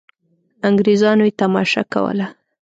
[0.67, 2.27] انګرېزانو یې تماشه کوله.